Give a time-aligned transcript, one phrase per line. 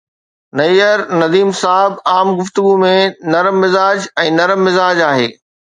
[0.57, 5.33] نيئر نديم صاحب عام گفتگو ۾ تمام نرم مزاج ۽ نرم مزاج آهي